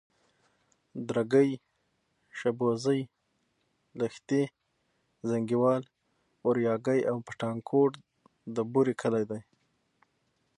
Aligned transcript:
درگۍ، 1.07 1.49
شبوزې، 2.37 2.99
لښتي، 3.99 4.43
زينگيوال، 5.29 5.83
اورياگی 6.45 6.99
او 7.09 7.17
پټانکوټ 7.27 7.91
د 8.55 8.57
بوري 8.71 8.93
کلي 9.01 9.23
دي. 9.29 9.41